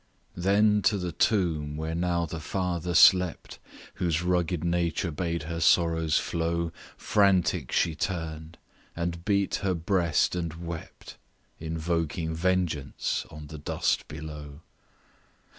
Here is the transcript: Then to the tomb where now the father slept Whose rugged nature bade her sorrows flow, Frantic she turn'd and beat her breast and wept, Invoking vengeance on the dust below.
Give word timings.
Then 0.35 0.81
to 0.89 0.97
the 0.97 1.11
tomb 1.11 1.77
where 1.77 1.93
now 1.93 2.25
the 2.25 2.39
father 2.39 2.95
slept 2.95 3.59
Whose 3.93 4.23
rugged 4.23 4.63
nature 4.63 5.11
bade 5.11 5.43
her 5.43 5.59
sorrows 5.59 6.17
flow, 6.17 6.71
Frantic 6.97 7.71
she 7.71 7.93
turn'd 7.93 8.57
and 8.95 9.23
beat 9.23 9.57
her 9.57 9.75
breast 9.75 10.35
and 10.35 10.65
wept, 10.65 11.17
Invoking 11.59 12.33
vengeance 12.33 13.27
on 13.29 13.45
the 13.45 13.59
dust 13.59 14.07
below. 14.07 14.61